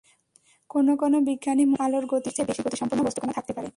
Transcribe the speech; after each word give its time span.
কোনো 0.69 0.91
কোনো 0.97 1.17
বিজ্ঞানী 1.21 1.63
মনে 1.63 1.75
করেন, 1.75 1.85
আলোর 1.85 2.05
গতির 2.05 2.33
চেয়ে 2.35 2.47
বেশি 2.47 2.61
গতিসম্পন্ন 2.61 3.01
বস্তুকণা 3.03 3.33
থাকতে 3.33 3.53
পারে। 3.53 3.69